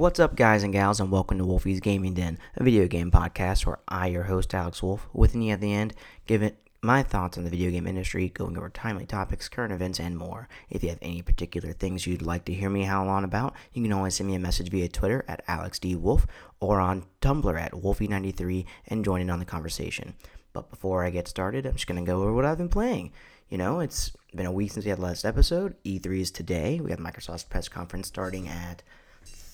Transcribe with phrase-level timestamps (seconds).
[0.00, 3.66] What's up, guys and gals, and welcome to Wolfie's Gaming Den, a video game podcast
[3.66, 5.92] where I, your host, Alex Wolf, with me at the end,
[6.24, 10.00] give it my thoughts on the video game industry, going over timely topics, current events,
[10.00, 10.48] and more.
[10.70, 13.82] If you have any particular things you'd like to hear me howl on about, you
[13.82, 16.24] can always send me a message via Twitter at AlexDWolf
[16.60, 20.14] or on Tumblr at Wolfie93 and join in on the conversation.
[20.54, 23.12] But before I get started, I'm just going to go over what I've been playing.
[23.50, 25.76] You know, it's been a week since we had the last episode.
[25.84, 26.80] E3 is today.
[26.80, 28.82] We have Microsoft's press conference starting at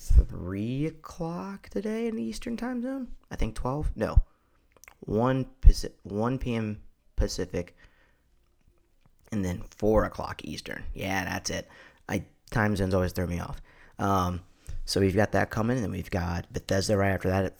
[0.06, 3.08] 3 o'clock today in the Eastern time zone.
[3.30, 3.92] I think 12?
[3.96, 4.22] No.
[5.00, 6.80] 1, Pacific, 1 p.m.
[7.16, 7.76] Pacific,
[9.30, 10.84] and then 4 o'clock Eastern.
[10.94, 11.68] Yeah, that's it.
[12.08, 13.60] I Time zones always throw me off.
[13.98, 14.40] Um,
[14.84, 17.54] so we've got that coming, and then we've got Bethesda right after that at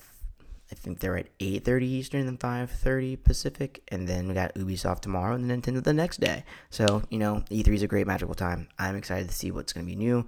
[0.71, 5.35] I think they're at 8:30 Eastern and 5:30 Pacific, and then we got Ubisoft tomorrow
[5.35, 6.45] and then Nintendo the next day.
[6.71, 8.69] So you know, E3 is a great magical time.
[8.79, 10.27] I'm excited to see what's going to be new.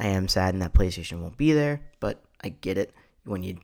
[0.00, 2.94] I am saddened that PlayStation won't be there, but I get it.
[3.24, 3.58] When you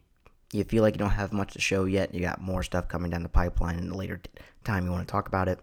[0.52, 3.10] you feel like you don't have much to show yet, you got more stuff coming
[3.10, 4.20] down the pipeline, and a later
[4.62, 5.58] time you want to talk about it.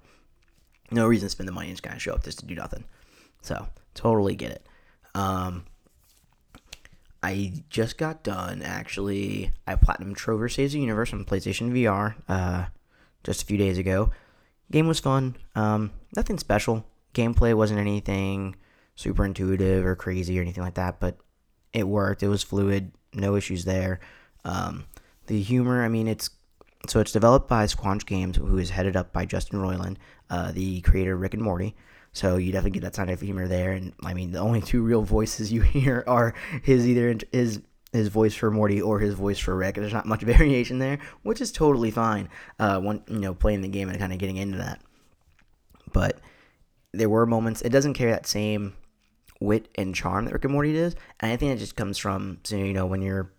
[0.92, 2.56] No reason to spend the money and just kind of show up just to do
[2.56, 2.84] nothing.
[3.44, 4.66] So totally get it.
[5.14, 5.66] Um,
[7.22, 9.52] I just got done actually.
[9.68, 12.66] I platinum Trover Saves the Universe on PlayStation VR uh,
[13.24, 14.12] just a few days ago.
[14.72, 15.36] Game was fun.
[15.56, 16.84] Um, nothing special.
[17.14, 18.56] Gameplay wasn't anything
[18.96, 21.18] super intuitive or crazy or anything like that, but
[21.74, 22.24] it worked.
[22.24, 22.92] It was fluid.
[23.14, 24.00] No issues there.
[24.46, 24.86] Um,
[25.28, 26.30] the humor, I mean, it's
[26.88, 29.96] so it's developed by Squanch Games, who is headed up by Justin Roiland,
[30.30, 31.76] uh, the creator of Rick and Morty.
[32.12, 33.72] So you definitely get that kind of humor there.
[33.72, 38.08] And I mean, the only two real voices you hear are his either his his
[38.08, 39.76] voice for Morty or his voice for Rick.
[39.76, 42.30] There's not much variation there, which is totally fine.
[42.60, 44.82] Uh, when you know playing the game and kind of getting into that,
[45.92, 46.20] but
[46.92, 47.62] there were moments.
[47.62, 48.74] It doesn't carry that same
[49.44, 52.40] wit and charm that Rick and Morty does, and I think it just comes from
[52.44, 53.32] so, you know when you're.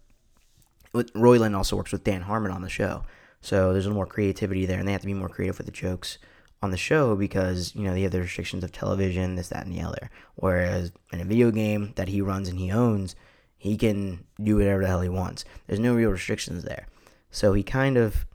[0.94, 3.02] Roiland also works with Dan Harmon on the show,
[3.40, 5.66] so there's a little more creativity there, and they have to be more creative with
[5.66, 6.18] the jokes
[6.62, 9.74] on the show because you know they have the restrictions of television, this, that, and
[9.74, 10.10] the other.
[10.36, 13.16] Whereas in a video game that he runs and he owns,
[13.56, 15.44] he can do whatever the hell he wants.
[15.66, 16.86] There's no real restrictions there.
[17.30, 18.26] So he kind of,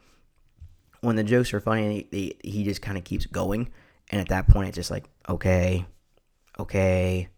[1.02, 3.72] when the jokes are funny, he, he just kind of keeps going.
[4.10, 5.86] And at that point, it's just like, okay,
[6.60, 7.30] okay,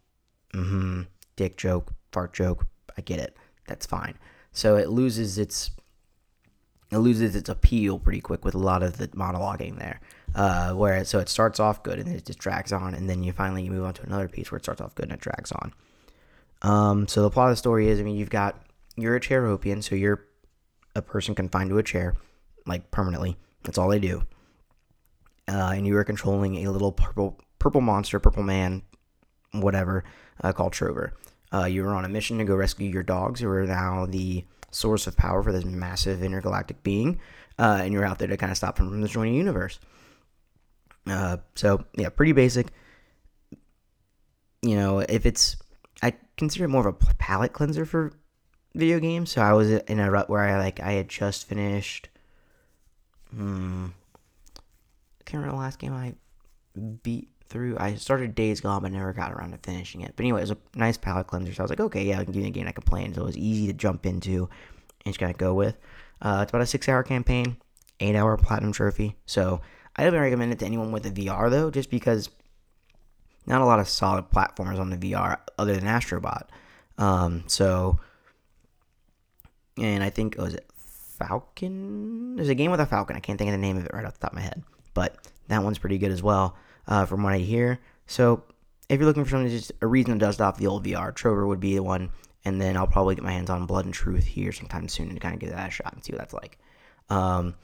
[0.54, 1.04] mm-hmm,
[1.36, 2.68] dick joke, fart joke.
[2.98, 3.36] I get it.
[3.68, 4.18] That's fine.
[4.52, 5.72] So it loses its
[6.92, 10.02] it loses its appeal pretty quick with a lot of the monologuing there.
[10.36, 13.24] Uh, where so it starts off good and then it just drags on, and then
[13.24, 15.52] you finally move on to another piece where it starts off good and it drags
[15.52, 15.74] on.
[16.62, 18.62] Um, so the plot of the story is, I mean, you've got
[18.96, 20.26] you're a Chairorpian, so you're
[20.96, 22.16] a person confined to a chair,
[22.66, 23.38] like permanently.
[23.64, 24.24] That's all they do.
[25.48, 28.84] Uh, and you are controlling a little purple purple monster, purple man,
[29.54, 30.04] whatever,
[30.44, 31.14] uh, called Trover.
[31.54, 34.46] Uh, you are on a mission to go rescue your dogs, who are now the
[34.72, 37.20] source of power for this massive intergalactic being,
[37.60, 39.80] uh, and you're out there to kind of stop him from destroying the universe.
[41.08, 42.68] Uh, so yeah, pretty basic.
[44.62, 45.58] You know, if it's,
[46.02, 48.14] I consider it more of a palate cleanser for
[48.76, 49.32] video games.
[49.32, 52.10] So I was in a rut where I like I had just finished.
[53.36, 53.88] Hmm.
[54.56, 56.14] I can't remember the last game I
[57.04, 57.78] beat through.
[57.80, 60.14] I started Days Gone, but never got around to finishing it.
[60.16, 61.54] But anyway, it was a nice palate cleanser.
[61.54, 63.14] So I was like, okay, yeah, I can me a game I can play, and
[63.14, 64.50] so it was easy to jump into
[65.06, 65.78] and just kind of go with.
[66.22, 67.58] Uh, it's about a six-hour campaign,
[68.00, 69.16] eight-hour platinum trophy.
[69.26, 69.62] So
[69.96, 72.30] I don't recommend it to anyone with a VR though, just because
[73.46, 76.44] not a lot of solid platformers on the VR other than Astrobot.
[76.98, 78.00] Um, so,
[79.78, 82.36] and I think was it Falcon?
[82.36, 83.16] There's a game with a Falcon.
[83.16, 84.64] I can't think of the name of it right off the top of my head,
[84.94, 85.16] but
[85.48, 86.56] that one's pretty good as well,
[86.88, 87.80] uh, from what I hear.
[88.08, 88.44] So,
[88.90, 91.48] if you're looking for something just a reason to dust off the old VR, Trover
[91.48, 92.10] would be the one,
[92.44, 95.20] and then I'll probably get my hands on Blood and Truth here sometime soon to
[95.20, 96.58] kind of give that a shot and see what that's like.
[97.10, 97.56] Um,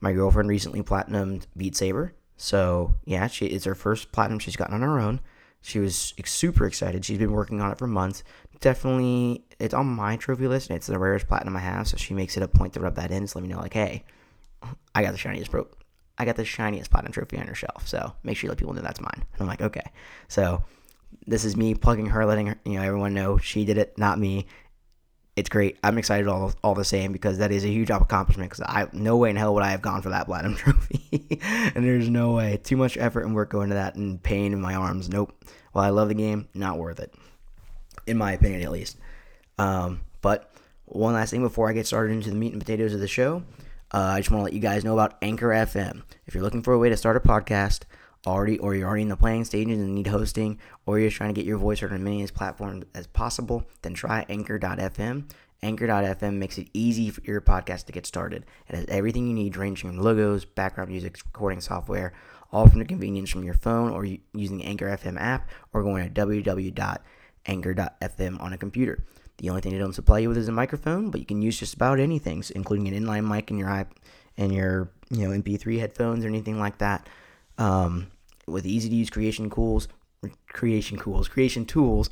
[0.00, 2.14] my girlfriend recently platinumed Beat Saber.
[2.36, 5.20] So, yeah, she it's her first platinum she's gotten on her own.
[5.62, 7.04] She was super excited.
[7.04, 8.22] She's been working on it for months.
[8.60, 11.88] Definitely, it's on my trophy list, and it's the rarest platinum I have.
[11.88, 13.26] So she makes it a point to rub that in.
[13.26, 14.04] So let me know, like, hey,
[14.94, 15.66] I got the shiniest pro,
[16.18, 17.86] I got the shiniest platinum trophy on her shelf.
[17.86, 19.24] So make sure you let people know that's mine.
[19.32, 19.84] And I'm like, okay.
[20.28, 20.64] So
[21.26, 24.18] this is me plugging her, letting her, you know, everyone know she did it, not
[24.18, 24.46] me
[25.36, 25.76] it's great.
[25.84, 28.50] I'm excited all all the same because that is a huge accomplishment.
[28.50, 31.84] Because I no way in hell would I have gone for that platinum trophy, and
[31.84, 32.58] there's no way.
[32.62, 35.10] Too much effort and work going to that, and pain in my arms.
[35.10, 35.44] Nope.
[35.72, 37.14] While I love the game, not worth it,
[38.06, 38.96] in my opinion at least.
[39.58, 40.50] Um, but
[40.86, 43.42] one last thing before I get started into the meat and potatoes of the show,
[43.92, 46.02] uh, I just want to let you guys know about Anchor FM.
[46.26, 47.82] If you're looking for a way to start a podcast,
[48.26, 51.32] already, or you're already in the planning stages and need hosting, or you're just trying
[51.32, 55.30] to get your voice heard on as many platforms as possible, then try Anchor.fm.
[55.62, 58.44] Anchor.fm makes it easy for your podcast to get started.
[58.68, 62.12] It has everything you need, ranging from logos, background music, recording software,
[62.52, 66.12] all from the convenience from your phone or using the Anchor FM app or going
[66.12, 67.00] to www.anchor.fm
[68.40, 69.04] on a computer.
[69.38, 71.58] The only thing they don't supply you with is a microphone, but you can use
[71.58, 73.98] just about anything, so including an inline mic in your iP-
[74.36, 77.08] and your you know MP3 headphones or anything like that.
[77.58, 78.08] Um,
[78.46, 79.88] with easy to use creation tools,
[80.48, 82.10] creation tools, creation tools,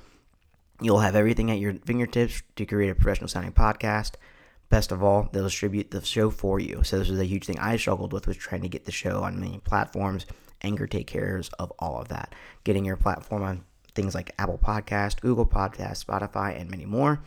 [0.81, 4.13] you'll have everything at your fingertips to create a professional sounding podcast.
[4.69, 6.83] Best of all, they'll distribute the show for you.
[6.83, 9.23] So this was a huge thing I struggled with was trying to get the show
[9.23, 10.27] on many platforms.
[10.63, 12.35] Anchor take cares of all of that.
[12.65, 17.21] Getting your platform on things like Apple Podcast, Google Podcast, Spotify, and many more.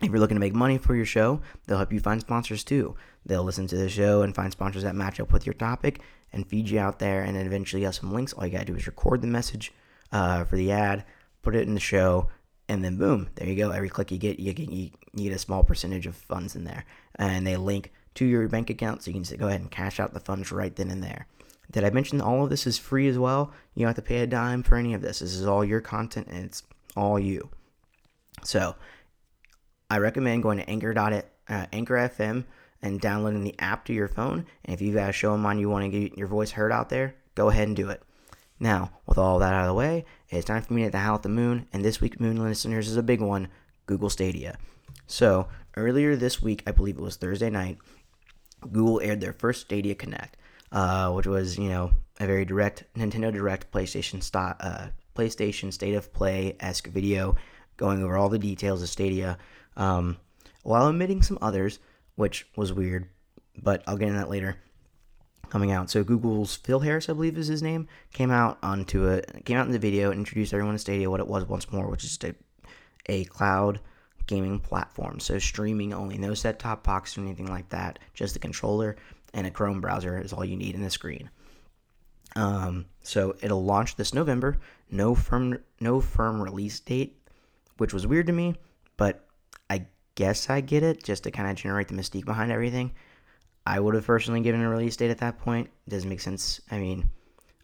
[0.00, 2.94] If you're looking to make money for your show, they'll help you find sponsors too.
[3.26, 6.00] They'll listen to the show and find sponsors that match up with your topic
[6.32, 7.22] and feed you out there.
[7.22, 8.32] And eventually, you have some links.
[8.32, 9.72] All you gotta do is record the message
[10.12, 11.04] uh, for the ad,
[11.42, 12.28] put it in the show,
[12.68, 13.70] and then boom, there you go.
[13.70, 16.84] Every click you get, you get, you get a small percentage of funds in there,
[17.16, 19.98] and they link to your bank account, so you can just go ahead and cash
[19.98, 21.26] out the funds right then and there.
[21.70, 23.52] Did I mention all of this is free as well?
[23.74, 25.18] You don't have to pay a dime for any of this.
[25.18, 26.62] This is all your content, and it's
[26.96, 27.50] all you.
[28.42, 28.74] So,
[29.90, 30.94] I recommend going to Anchor.
[31.48, 32.44] Uh, Anchor FM
[32.82, 34.46] and downloading the app to your phone.
[34.64, 36.72] And if you've got a show in mind you want to get your voice heard
[36.72, 38.02] out there, go ahead and do it.
[38.60, 41.22] Now, with all that out of the way, it's time for me to howl at
[41.22, 43.48] the moon, and this week, Moon listeners, is a big one
[43.86, 44.58] Google Stadia.
[45.06, 47.78] So, earlier this week, I believe it was Thursday night,
[48.72, 50.36] Google aired their first Stadia Connect,
[50.72, 55.94] uh, which was, you know, a very direct Nintendo Direct PlayStation, st- uh, PlayStation State
[55.94, 57.36] of Play esque video
[57.76, 59.38] going over all the details of Stadia,
[59.76, 60.16] um,
[60.62, 61.78] while omitting some others,
[62.16, 63.08] which was weird,
[63.56, 64.56] but I'll get into that later
[65.48, 65.90] coming out.
[65.90, 69.66] So Google's Phil Harris, I believe is his name, came out onto a came out
[69.66, 72.18] in the video and introduced everyone to Stadia what it was once more, which is
[72.24, 72.34] a,
[73.06, 73.80] a cloud
[74.26, 75.20] gaming platform.
[75.20, 77.98] So streaming only, no set top box or anything like that.
[78.12, 78.96] Just the controller
[79.34, 81.30] and a Chrome browser is all you need in the screen.
[82.36, 84.58] Um, so it'll launch this November.
[84.90, 87.18] No firm no firm release date,
[87.78, 88.54] which was weird to me,
[88.96, 89.26] but
[89.70, 92.92] I guess I get it just to kind of generate the mystique behind everything.
[93.66, 95.68] I would have personally given a release date at that point.
[95.86, 96.60] It doesn't make sense.
[96.70, 97.10] I mean,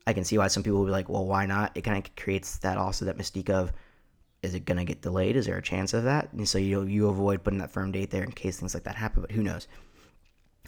[0.06, 1.72] I can see why some people would be like, well, why not?
[1.74, 3.72] It kind of creates that also that mystique of,
[4.42, 5.36] is it going to get delayed?
[5.36, 6.30] Is there a chance of that?
[6.32, 8.96] And so you you avoid putting that firm date there in case things like that
[8.96, 9.66] happen, but who knows?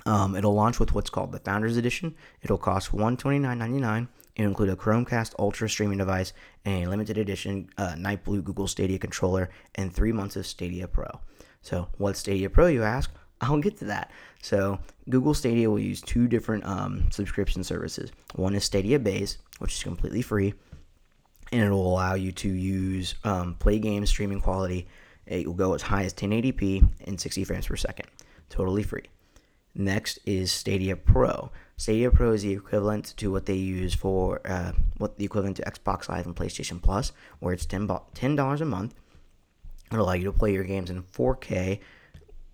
[0.06, 2.14] Um, it'll launch with what's called the Founders Edition.
[2.40, 4.08] It'll cost $129.99.
[4.36, 6.32] It'll include a Chromecast Ultra streaming device
[6.64, 10.86] and a limited edition uh, Night Blue Google Stadia controller and three months of Stadia
[10.86, 11.08] Pro.
[11.60, 13.10] So, what's Stadia Pro, you ask?
[13.40, 14.12] I'll get to that.
[14.42, 14.78] So,
[15.10, 18.12] Google Stadia will use two different um, subscription services.
[18.36, 20.54] One is Stadia Base, which is completely free,
[21.50, 24.86] and it will allow you to use um, play games streaming quality.
[25.26, 28.06] It will go as high as 1080p and 60 frames per second,
[28.48, 29.06] totally free.
[29.78, 31.50] Next is Stadia Pro.
[31.76, 35.70] Stadia Pro is the equivalent to what they use for uh, what the equivalent to
[35.70, 37.86] Xbox Live and PlayStation Plus, where it's ten
[38.36, 38.94] dollars a month.
[39.92, 41.80] It'll allow you to play your games in 4K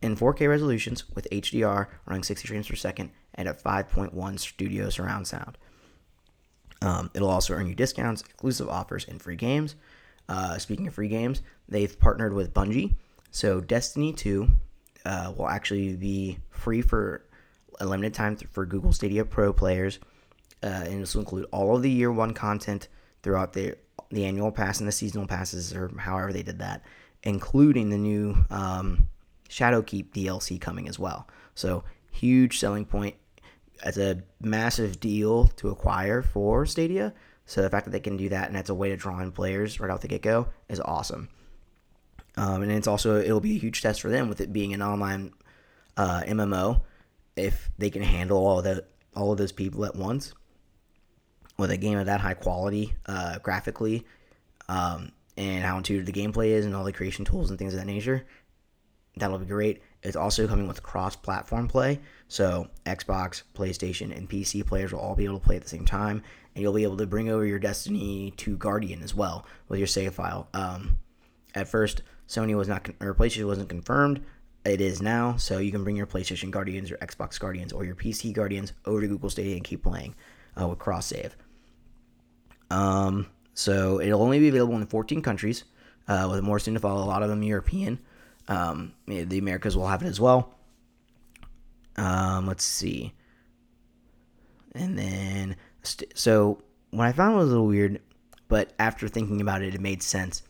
[0.03, 5.27] in 4K resolutions with HDR running 60 frames per second and a 5.1 studio surround
[5.29, 5.57] sound.
[6.83, 9.77] Um, it'll also earn you discounts, exclusive offers, and free games.
[10.29, 12.97] Uh, speaking of free games, they've partnered with Bungie.
[13.31, 14.49] So Destiny 2
[15.05, 17.23] uh, will actually be free for
[17.81, 19.99] a limited time for Google Stadia Pro players.
[20.63, 22.89] Uh, and this will include all of the year one content
[23.23, 23.77] throughout the
[24.11, 26.83] the annual pass and the seasonal passes, or however they did that,
[27.23, 29.09] including the new um,
[29.49, 31.27] Shadowkeep DLC coming as well.
[31.55, 33.17] So huge selling point.
[33.85, 37.15] It's a massive deal to acquire for Stadia.
[37.47, 39.33] So the fact that they can do that and that's a way to draw in
[39.33, 41.29] players right off the get go is awesome.
[42.37, 44.83] Um, and it's also it'll be a huge test for them with it being an
[44.83, 45.33] online
[45.97, 46.83] uh, MMO.
[47.37, 48.85] If they can handle all of the
[49.15, 50.33] all of those people at once
[51.59, 54.07] with a game of that high quality uh, graphically
[54.69, 57.81] um, and how intuitive the gameplay is and all the creation tools and things of
[57.81, 58.25] that nature,
[59.17, 59.83] that'll be great.
[60.03, 65.25] It's also coming with cross-platform play, so Xbox, PlayStation, and PC players will all be
[65.25, 66.23] able to play at the same time,
[66.55, 69.87] and you'll be able to bring over your Destiny 2 Guardian as well with your
[69.87, 70.49] save file.
[70.55, 70.97] Um,
[71.55, 74.25] at first, Sony was not, or PlayStation wasn't confirmed.
[74.65, 77.95] It is now, so you can bring your PlayStation Guardians, your Xbox Guardians, or your
[77.95, 80.15] PC Guardians over to Google Stadia and keep playing
[80.59, 81.37] uh, with cross save.
[82.71, 85.65] Um, so it'll only be available in 14 countries,
[86.09, 87.05] uh, with more soon to follow.
[87.05, 87.99] A lot of them European.
[88.49, 90.55] Um, the Americas will have it as well.
[91.97, 93.13] Um, let's see.
[94.75, 95.57] And then,
[96.15, 96.63] so
[96.93, 98.01] what I found was a little weird,
[98.49, 100.43] but after thinking about it, it made sense.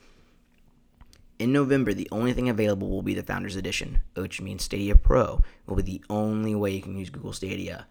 [1.43, 5.41] In November, the only thing available will be the Founders Edition, which means Stadia Pro
[5.67, 7.89] will be the only way you can use Google Stadia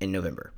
[0.00, 0.54] in November.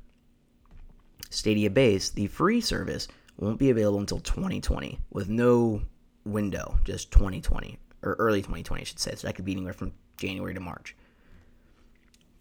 [1.29, 5.81] Stadia Base, the free service, won't be available until 2020 with no
[6.23, 9.15] window, just 2020 or early 2020, I should say.
[9.15, 10.95] So that could be anywhere from January to March.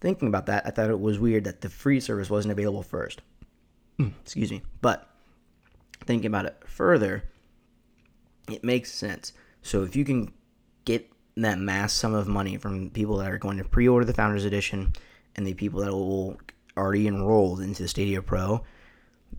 [0.00, 3.20] Thinking about that, I thought it was weird that the free service wasn't available first.
[3.96, 4.10] Hmm.
[4.22, 4.62] Excuse me.
[4.80, 5.10] But
[6.04, 7.24] thinking about it further,
[8.48, 9.32] it makes sense.
[9.68, 10.32] So if you can
[10.86, 14.46] get that mass sum of money from people that are going to pre-order the Founders
[14.46, 14.94] Edition
[15.36, 16.38] and the people that will
[16.74, 18.64] already enrolled into the Stadia Pro,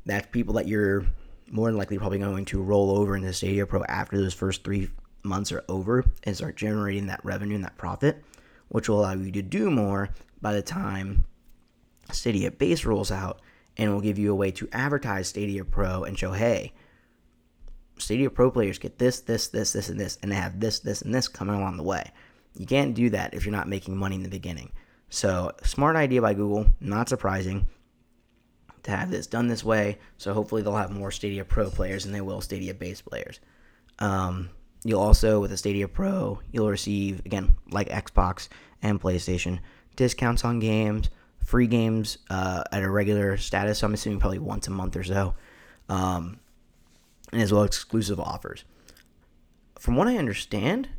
[0.05, 1.03] that's people that you're
[1.49, 4.91] more than likely probably going to roll over into Stadia Pro after those first three
[5.23, 8.23] months are over and start generating that revenue and that profit,
[8.67, 10.09] which will allow you to do more
[10.43, 11.23] by the time
[12.11, 13.41] Stadia Base rolls out
[13.77, 16.71] and will give you a way to advertise Stadia Pro and show, hey,
[17.99, 21.01] Stadia Pro players get this, this, this, this, and this, and they have this, this,
[21.01, 22.11] and this coming along the way.
[22.57, 24.71] You can't do that if you're not making money in the beginning.
[25.09, 27.67] So, smart idea by Google, not surprising
[28.83, 29.97] to have this done this way.
[30.17, 33.39] So, hopefully, they'll have more Stadia Pro players than they will Stadia base players.
[33.97, 34.49] Um,
[34.83, 38.49] you'll also, with a Stadia Pro, you'll receive, again, like Xbox
[38.81, 39.59] and PlayStation,
[39.95, 41.09] discounts on games,
[41.43, 43.79] free games uh, at a regular status.
[43.79, 45.33] So, I'm assuming probably once a month or so.
[45.87, 46.39] Um,
[47.31, 48.63] and as well exclusive offers.
[49.77, 50.89] From what I understand,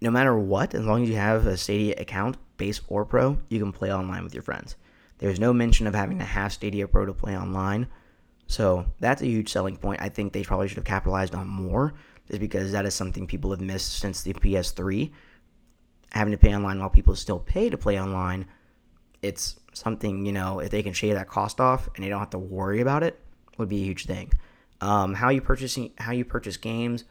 [0.00, 3.58] no matter what, as long as you have a Stadia account, base or pro, you
[3.58, 4.76] can play online with your friends.
[5.18, 7.88] There's no mention of having to have Stadia Pro to play online.
[8.46, 10.02] So that's a huge selling point.
[10.02, 11.94] I think they probably should have capitalized on more,
[12.28, 15.10] just because that is something people have missed since the PS3.
[16.12, 18.46] Having to pay online while people still pay to play online,
[19.22, 22.30] it's something, you know, if they can shave that cost off and they don't have
[22.30, 23.18] to worry about it,
[23.58, 24.30] would be a huge thing.
[24.80, 27.04] Um, how you purchasing how you purchase games,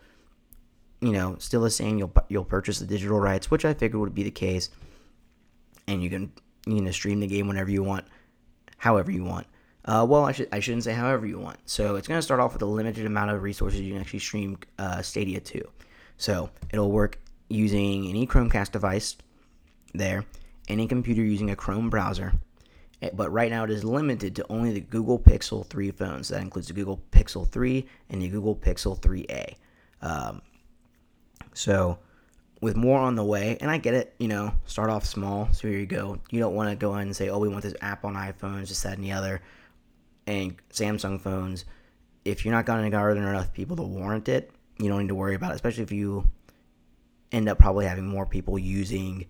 [1.02, 1.98] you know, still the same.
[1.98, 4.70] You'll you'll purchase the digital rights, which I figured would be the case,
[5.88, 6.32] and you can
[6.68, 8.06] you know stream the game whenever you want,
[8.78, 9.48] however you want.
[9.86, 11.58] Uh, well, I should I shouldn't say however you want.
[11.66, 14.20] So it's going to start off with a limited amount of resources you can actually
[14.20, 15.68] stream uh, Stadia to.
[16.18, 17.20] So it'll work
[17.50, 19.16] using any Chromecast device
[19.94, 20.26] there,
[20.68, 22.34] any computer using a Chrome browser,
[23.14, 26.30] but right now it is limited to only the Google Pixel 3 phones.
[26.30, 29.56] That includes the Google Pixel 3 and the Google Pixel 3a.
[30.02, 30.42] Um,
[31.54, 32.00] so,
[32.62, 35.50] with more on the way, and I get it, you know, start off small.
[35.52, 36.20] So here you go.
[36.32, 38.70] You don't want to go in and say, oh, we want this app on iPhones,
[38.70, 39.42] this, that, and the other,
[40.26, 41.66] and Samsung phones.
[42.24, 45.16] If you're not going to garner enough people to warrant it, you don't need to
[45.16, 46.28] worry about it, especially if you
[47.32, 49.26] end up probably having more people using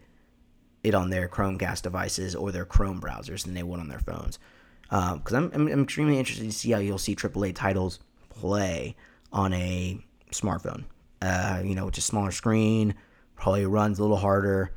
[0.85, 4.37] it on their Chromecast devices or their Chrome browsers than they would on their phones.
[4.83, 7.99] Because um, I'm, I'm, extremely interested to see how you'll see AAA titles
[8.29, 8.95] play
[9.33, 9.99] on a
[10.31, 10.83] smartphone.
[11.23, 12.93] Uh, you know, just smaller screen,
[13.35, 14.71] probably runs a little harder.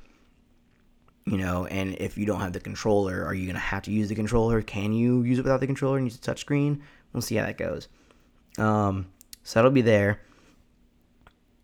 [1.26, 4.08] You know, and if you don't have the controller, are you gonna have to use
[4.08, 4.62] the controller?
[4.62, 6.80] Can you use it without the controller and use the touchscreen?
[7.12, 7.88] We'll see how that goes.
[8.56, 9.08] Um,
[9.42, 10.22] so that'll be there.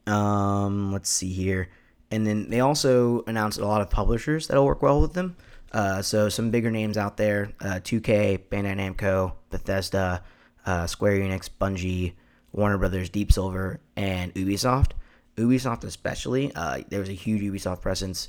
[0.07, 1.71] Um, let's see here.
[2.15, 5.37] And then they also announced a lot of publishers that'll work well with them.
[5.73, 10.23] Uh, so some bigger names out there: uh, 2K, Bandai Namco, Bethesda,
[10.65, 12.13] uh, Square Enix, Bungie,
[12.53, 14.93] Warner Brothers, Deep Silver, and Ubisoft.
[15.37, 18.29] Ubisoft especially, uh, there was a huge Ubisoft presence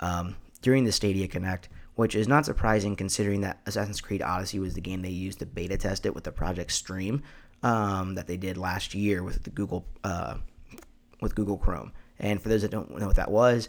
[0.00, 4.74] um, during the Stadia Connect, which is not surprising considering that Assassin's Creed Odyssey was
[4.74, 7.22] the game they used to beta test it with the Project Stream
[7.62, 10.34] um, that they did last year with the Google uh,
[11.22, 11.92] with Google Chrome.
[12.22, 13.68] And for those that don't know what that was,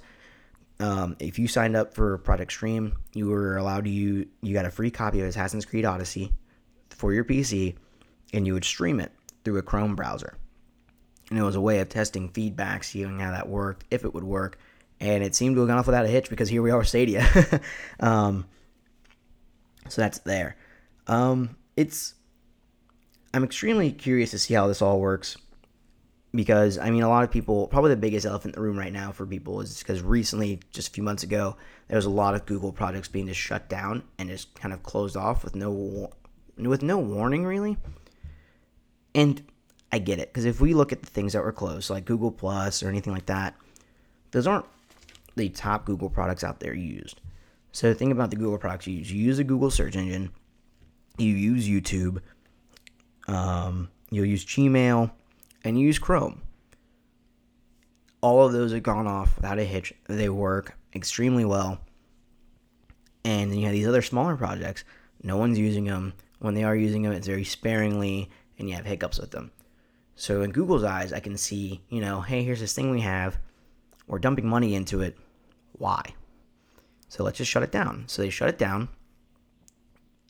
[0.80, 4.66] um, if you signed up for Project Stream, you were allowed to you you got
[4.66, 6.32] a free copy of Assassin's Creed Odyssey
[6.90, 7.76] for your PC,
[8.34, 9.12] and you would stream it
[9.44, 10.38] through a Chrome browser.
[11.30, 14.24] And it was a way of testing feedback, seeing how that worked, if it would
[14.24, 14.58] work.
[15.00, 17.26] And it seemed to have gone off without a hitch because here we are, Stadia.
[18.00, 18.46] um,
[19.90, 20.56] so that's there.
[21.08, 22.14] Um, it's
[23.34, 25.38] I'm extremely curious to see how this all works
[26.36, 28.92] because I mean, a lot of people, probably the biggest elephant in the room right
[28.92, 31.56] now for people is because recently, just a few months ago,
[31.88, 34.84] there was a lot of Google projects being just shut down and just kind of
[34.84, 36.12] closed off with no
[36.58, 37.78] with no warning, really.
[39.14, 39.44] And
[39.92, 42.32] I get it because if we look at the things that were closed, like Google
[42.32, 43.56] Plus or anything like that,
[44.32, 44.66] those aren't
[45.36, 47.22] the top Google products out there used.
[47.72, 49.12] So think about the Google products you use.
[49.12, 50.32] You use a Google search engine.
[51.18, 52.22] You use YouTube.
[53.28, 55.12] Um, you'll use Gmail
[55.64, 56.42] and use Chrome.
[58.22, 59.94] All of those have gone off without a hitch.
[60.08, 61.80] They work extremely well.
[63.26, 64.84] And then you have these other smaller projects.
[65.22, 66.14] No one's using them.
[66.40, 68.30] When they are using them, it's very sparingly.
[68.60, 69.52] and you have hiccups with them.
[70.16, 73.38] So in Google's eyes, I can see, you know, hey, here's this thing we have.
[74.08, 75.18] We're dumping money into it.
[75.74, 76.14] Why?
[77.08, 78.04] So let's just shut it down.
[78.08, 78.90] So they shut it down.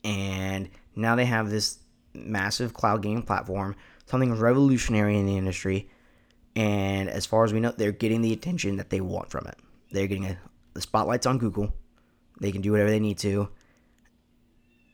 [0.02, 1.78] And now they have this
[2.14, 3.76] massive cloud gaming platform,
[4.06, 5.88] something revolutionary in the industry.
[6.56, 9.56] And as far as we know, they're getting the attention that they want from it.
[9.90, 10.38] They're getting a,
[10.74, 11.74] the spotlights on Google.
[12.40, 13.48] They can do whatever they need to.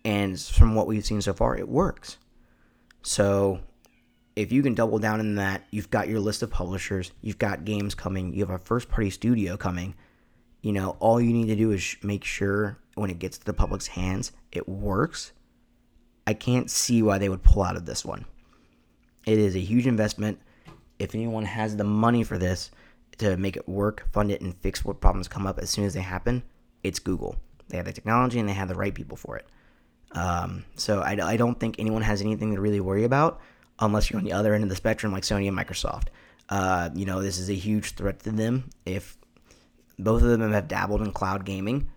[0.05, 2.17] And from what we've seen so far, it works.
[3.03, 3.61] So
[4.37, 7.65] if you can double down in that, you've got your list of publishers, you've got
[7.65, 9.95] games coming, you have a first party studio coming.
[10.63, 13.53] You know, all you need to do is make sure when it gets to the
[13.53, 15.33] public's hands, it works.
[16.27, 18.27] I can't see why they would pull out of this one.
[19.31, 20.41] It is a huge investment.
[20.99, 22.73] If anyone has the money for this
[23.19, 25.95] to make it work, fund it, and fix what problems come up as soon as
[25.95, 26.43] they happen,
[26.83, 27.37] it's Google.
[27.69, 29.47] They have the technology and they have the right people for it.
[30.11, 33.41] Um, so I, I don't think anyone has anything to really worry about
[33.79, 36.09] unless you're on the other end of the spectrum like Sony and Microsoft.
[36.49, 38.69] Uh, you know, this is a huge threat to them.
[38.85, 39.17] If
[39.97, 41.89] both of them have dabbled in cloud gaming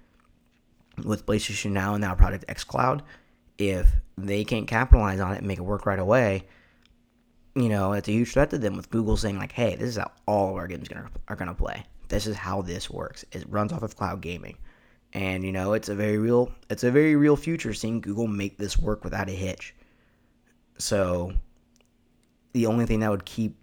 [1.03, 3.01] with PlayStation Now and now Project xCloud,
[3.57, 6.45] if they can't capitalize on it and make it work right away,
[7.55, 9.97] you know, it's a huge threat to them with Google saying like, "Hey, this is
[9.97, 11.85] how all of our games gonna, are gonna play.
[12.09, 13.25] This is how this works.
[13.31, 14.57] It runs off of cloud gaming."
[15.13, 18.57] And you know, it's a very real it's a very real future seeing Google make
[18.57, 19.75] this work without a hitch.
[20.77, 21.33] So
[22.53, 23.57] the only thing that would keep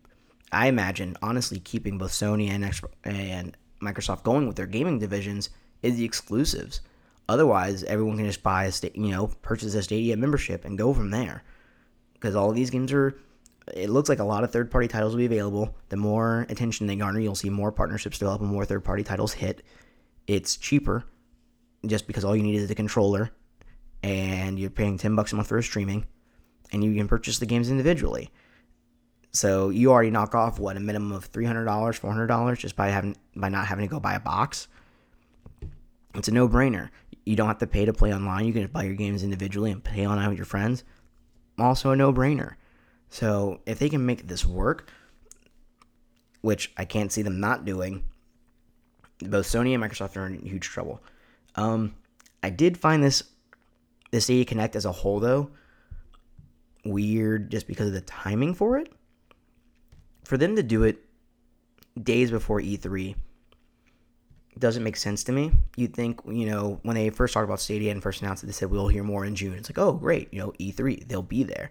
[0.53, 2.65] I imagine honestly keeping both Sony and
[3.05, 5.51] and Microsoft going with their gaming divisions
[5.83, 6.81] is the exclusives.
[7.29, 11.11] Otherwise, everyone can just buy a you know purchase a Stadia membership and go from
[11.11, 11.43] there.
[12.15, 13.17] Because all of these games are,
[13.75, 15.75] it looks like a lot of third party titles will be available.
[15.89, 19.33] The more attention they garner, you'll see more partnerships develop and more third party titles
[19.33, 19.63] hit.
[20.27, 21.05] It's cheaper
[21.87, 23.31] just because all you need is the controller
[24.03, 26.07] and you're paying 10 bucks a month for streaming
[26.73, 28.31] and you can purchase the games individually.
[29.33, 33.49] So you already knock off what a minimum of $300, $400 just by having by
[33.49, 34.69] not having to go buy a box.
[36.15, 36.91] It's a no-brainer.
[37.25, 38.47] You don't have to pay to play online.
[38.47, 40.83] You can just buy your games individually and play online with your friends.
[41.59, 42.55] Also a no-brainer.
[43.11, 44.91] So if they can make this work,
[46.41, 48.05] which I can't see them not doing,
[49.19, 51.03] both Sony and Microsoft are in huge trouble.
[51.57, 51.95] Um,
[52.43, 53.23] I did find this
[54.11, 55.51] this Stadia Connect as a whole though
[56.85, 58.93] weird just because of the timing for it.
[60.25, 61.05] For them to do it
[62.01, 63.15] days before E3
[64.59, 65.53] doesn't make sense to me.
[65.77, 68.53] You'd think, you know, when they first talked about Stadia and first announced it, they
[68.53, 69.55] said we'll hear more in June.
[69.55, 71.71] It's like, oh, great, you know, E3, they'll be there.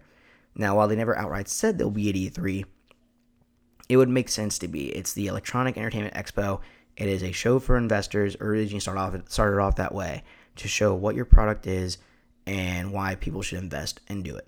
[0.55, 2.65] Now, while they never outright said they'll be at E3,
[3.87, 4.89] it would make sense to be.
[4.89, 6.59] It's the Electronic Entertainment Expo.
[6.97, 8.35] It is a show for investors.
[8.39, 10.23] Originally start off started off that way
[10.57, 11.97] to show what your product is
[12.45, 14.47] and why people should invest and do it.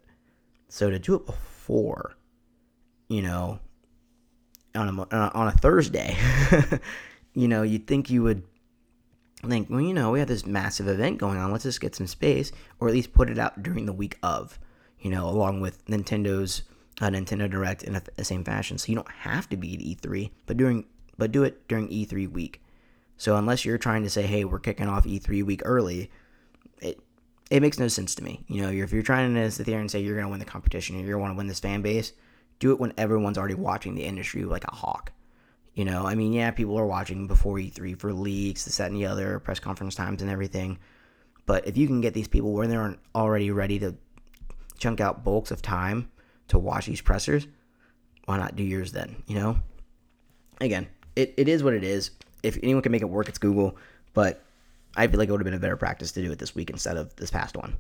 [0.68, 2.16] So to do it before,
[3.08, 3.60] you know,
[4.76, 6.18] on a uh, on a Thursday,
[7.34, 8.44] you know, you'd think you would
[9.48, 11.52] think, well, you know, we have this massive event going on.
[11.52, 14.60] Let's just get some space, or at least put it out during the week of,
[15.02, 16.64] you know, along with Nintendo's
[17.02, 18.78] uh, Nintendo Direct in a, the same fashion.
[18.78, 20.86] So you don't have to be at E3, but during
[21.18, 22.62] but do it during E3 week.
[23.18, 26.10] So unless you're trying to say, hey, we're kicking off E3 week early,
[26.80, 27.00] it
[27.50, 28.44] it makes no sense to me.
[28.48, 30.46] You know, if you're trying to sit there and say you're going to win the
[30.46, 32.14] competition, you're going to win this fan base,
[32.60, 35.12] do it when everyone's already watching the industry like a hawk.
[35.74, 39.00] You know, I mean, yeah, people are watching before E3 for leaks, the set and
[39.00, 40.80] the other, press conference times, and everything.
[41.46, 43.96] But if you can get these people where they're already ready to
[44.82, 46.12] chunk out bulks of time
[46.50, 47.48] to watch these pressers,
[48.26, 49.24] why not do yours then?
[49.28, 49.60] You know,
[50.60, 52.12] again, it, it is what it is.
[52.44, 53.78] If anyone can make it work, it's Google.
[54.14, 54.44] But
[54.98, 56.70] I feel like it would have been a better practice to do it this week
[56.70, 57.78] instead of this past one.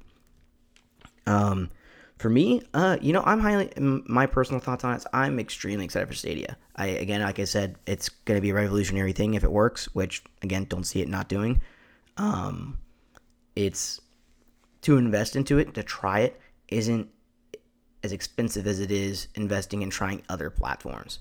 [1.27, 1.69] Um,
[2.17, 5.03] for me, uh, you know, I'm highly my personal thoughts on it.
[5.11, 6.55] I'm extremely excited for Stadia.
[6.75, 9.85] I again, like I said, it's going to be a revolutionary thing if it works.
[9.95, 11.61] Which again, don't see it not doing.
[12.17, 12.77] Um,
[13.55, 13.99] it's
[14.81, 16.40] to invest into it to try it
[16.71, 17.09] isn't
[18.03, 21.19] as expensive as it is investing in trying other platforms.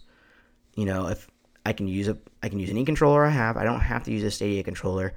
[0.74, 1.28] You know, if
[1.66, 3.56] I can use a I can use any controller I have.
[3.56, 5.14] I don't have to use a Stadia controller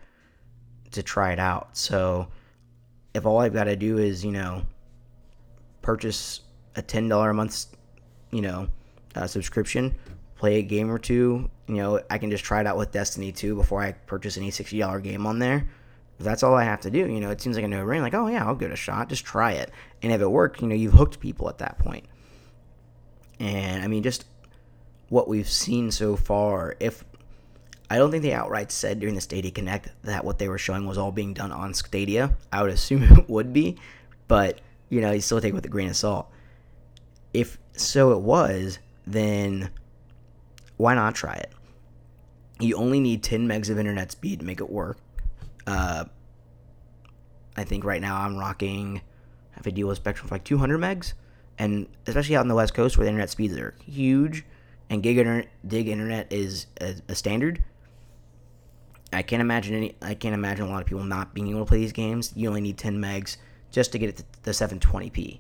[0.92, 1.78] to try it out.
[1.78, 2.28] So
[3.14, 4.64] if all I've got to do is, you know,
[5.82, 6.42] purchase
[6.76, 7.68] a ten dollar a month,
[8.32, 8.68] you know,
[9.16, 9.96] uh, subscription,
[10.36, 13.32] play a game or two, you know, I can just try it out with Destiny
[13.32, 15.68] 2 before I purchase any sixty dollar game on there.
[16.24, 18.02] That's all I have to do, you know, it seems like a no brainer.
[18.02, 19.10] Like, oh yeah, I'll give it a shot.
[19.10, 22.06] Just try it, and if it works, you know, you've hooked people at that point.
[23.40, 24.26] And I mean, just
[25.10, 27.04] what we've seen so far, if
[27.90, 30.88] I don't think they outright said during the Stadia Connect that what they were showing
[30.88, 32.36] was all being done on Stadia.
[32.52, 33.78] I would assume it would be,
[34.28, 34.60] but
[34.90, 36.32] you know, you still take it with a grain of salt.
[37.34, 39.70] if so it was, then
[40.78, 41.52] why not try it?
[42.60, 44.98] You only need 10 megs of internet speed to make it work.
[45.66, 46.06] Uh,
[47.56, 49.02] I think right now I'm rocking,
[49.52, 51.14] have a deal with Spectrum for like 200 megs,
[51.58, 54.44] and especially out in the West Coast where the internet speeds are huge,
[54.90, 57.64] and gig internet, dig internet is a, a standard.
[59.12, 59.96] I can't imagine any.
[60.02, 62.34] I can't imagine a lot of people not being able to play these games.
[62.36, 63.38] You only need 10 megs
[63.72, 65.40] just to get it to the 720p.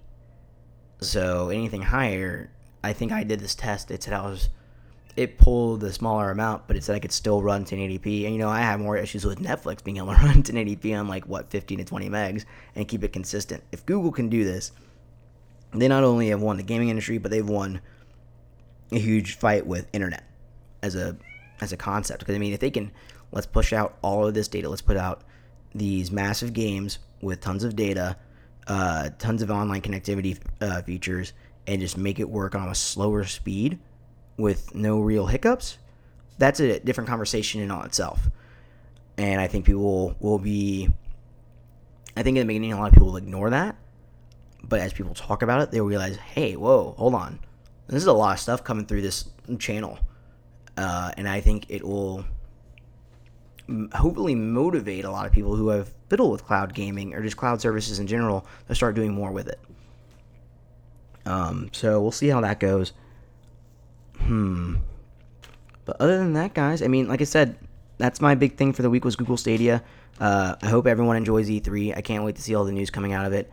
[1.01, 2.51] So anything higher,
[2.83, 3.91] I think I did this test.
[3.91, 4.49] It said I was,
[5.15, 8.25] it pulled the smaller amount, but it said I could still run 1080p.
[8.25, 11.07] And you know, I have more issues with Netflix being able to run 1080p on
[11.07, 12.45] like what 15 to 20 megs
[12.75, 13.63] and keep it consistent.
[13.71, 14.71] If Google can do this,
[15.71, 17.81] they not only have won the gaming industry, but they've won
[18.91, 20.23] a huge fight with internet
[20.81, 21.15] as a
[21.61, 22.19] as a concept.
[22.19, 22.91] Because I mean, if they can,
[23.31, 24.69] let's push out all of this data.
[24.69, 25.23] Let's put out
[25.75, 28.17] these massive games with tons of data,
[28.67, 31.33] uh, tons of online connectivity uh, features,
[31.67, 33.79] and just make it work on a slower speed
[34.37, 35.77] with no real hiccups.
[36.37, 38.27] That's a different conversation in all itself.
[39.17, 40.89] And I think people will, will be.
[42.15, 43.75] I think in the beginning, a lot of people will ignore that.
[44.63, 47.39] But as people talk about it, they'll realize, hey, whoa, hold on.
[47.87, 49.99] This is a lot of stuff coming through this channel.
[50.77, 52.25] Uh, and I think it will
[53.93, 57.61] hopefully motivate a lot of people who have fiddled with cloud gaming or just cloud
[57.61, 59.59] services in general to start doing more with it.
[61.25, 62.93] Um, so we'll see how that goes.
[64.25, 64.75] Hmm.
[65.85, 67.57] But other than that, guys, I mean, like I said,
[67.97, 69.83] that's my big thing for the week was Google Stadia.
[70.19, 71.95] Uh, I hope everyone enjoys E3.
[71.97, 73.51] I can't wait to see all the news coming out of it.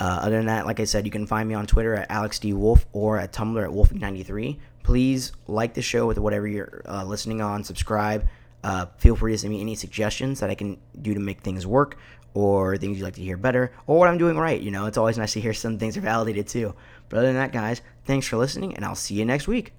[0.00, 2.84] Uh, other than that, like I said, you can find me on Twitter at AlexDWolf
[2.92, 4.58] or at Tumblr at Wolfie93.
[4.82, 8.26] Please like the show with whatever you're uh, listening on, subscribe.
[8.62, 11.66] Uh, feel free to send me any suggestions that I can do to make things
[11.66, 11.98] work
[12.32, 14.60] or things you'd like to hear better or what I'm doing right.
[14.60, 16.74] You know, it's always nice to hear some things are validated too.
[17.08, 19.72] But other than that, guys, thanks for listening and I'll see you next week.